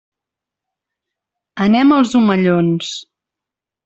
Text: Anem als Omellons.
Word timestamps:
Anem 1.65 1.91
als 1.97 2.15
Omellons. 2.21 2.89